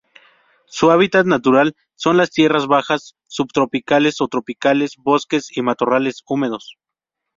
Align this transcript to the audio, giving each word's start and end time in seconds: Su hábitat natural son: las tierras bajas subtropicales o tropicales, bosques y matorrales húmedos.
Su 0.65 0.89
hábitat 0.89 1.27
natural 1.27 1.75
son: 1.93 2.17
las 2.17 2.31
tierras 2.31 2.65
bajas 2.65 3.13
subtropicales 3.27 4.19
o 4.19 4.27
tropicales, 4.27 4.93
bosques 4.97 5.55
y 5.55 5.61
matorrales 5.61 6.23
húmedos. 6.25 6.75